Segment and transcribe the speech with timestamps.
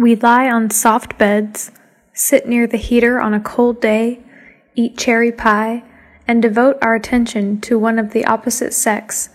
[0.00, 1.70] We lie on soft beds,
[2.12, 4.20] sit near the heater on a cold day,
[4.74, 5.82] eat cherry pie,
[6.26, 9.30] and devote our attention to one of the opposite sex,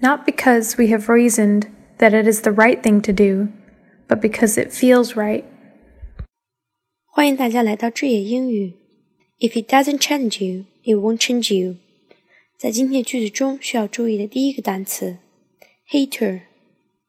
[0.00, 1.66] not because we have reasoned
[1.98, 3.48] that it is the right thing to do,
[4.08, 5.44] but because it feels right.
[7.06, 8.74] 欢迎大家来到智野英语。
[9.38, 11.76] If it doesn't change you, it won't change you。
[12.58, 15.18] 在今天句子中需要注意的第一个单词，
[15.90, 16.42] heater，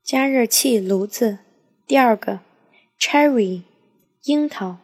[0.03, 1.39] 加热器、炉子。
[1.85, 2.41] 第二个
[3.02, 3.62] ，cherry，
[4.26, 4.78] 樱桃。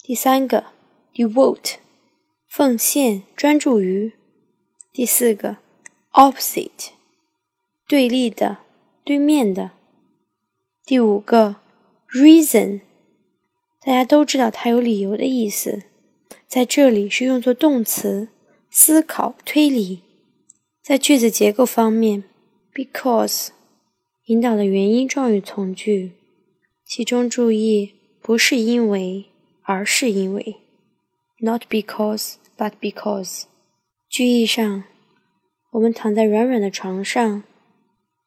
[0.00, 0.66] 第三个
[1.12, 1.74] ，devote，
[2.48, 4.12] 奉献、专注于。
[4.92, 5.56] 第四个
[6.12, 6.90] ，opposite，
[7.88, 8.58] 对立的、
[9.02, 9.72] 对面的。
[10.84, 11.56] 第五个
[12.10, 12.82] ，reason，
[13.84, 15.82] 大家都知道它有理由的意思，
[16.46, 18.28] 在这里是用作动词，
[18.70, 20.02] 思考、推理。
[20.80, 22.22] 在句子结构方面
[22.72, 23.48] ，because
[24.26, 26.12] 引导的原因状语从句，
[26.94, 29.24] 其中注意不是因为，
[29.62, 30.56] 而是因为
[31.40, 33.44] ，not because but because。
[34.10, 34.84] 句意上，
[35.70, 37.44] 我们躺在软软的床上，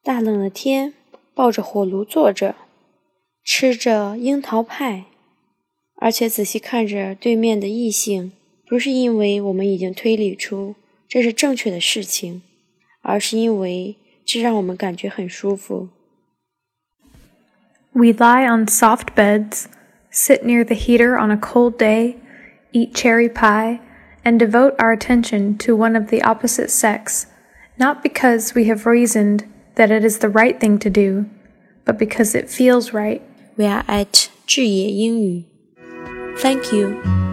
[0.02, 0.94] 大冷的天，
[1.32, 2.56] 抱着火炉坐着，
[3.44, 5.04] 吃着樱桃派，
[6.00, 8.32] 而且仔细看着对面的异性，
[8.66, 10.74] 不是因为我们已经推理出
[11.06, 12.42] 这是正确的事情，
[13.02, 13.94] 而是因为
[14.24, 15.90] 这让我们感觉很舒服。
[17.95, 19.67] We lie on soft beds,
[20.09, 22.17] sit near the heater on a cold day,
[22.71, 23.81] eat cherry pie,
[24.23, 27.27] and devote our attention to one of the opposite sex,
[27.77, 31.29] not because we have reasoned that it is the right thing to do,
[31.85, 33.21] but because it feels right.
[33.57, 35.45] We are at 智野英语.
[36.37, 37.24] Thank you.